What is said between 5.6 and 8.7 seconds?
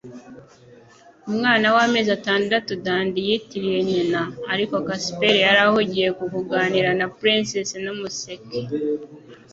ahugiye mu kuganira na Princess na Umuseke.